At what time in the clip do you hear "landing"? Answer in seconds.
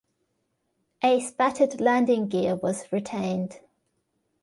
1.79-2.27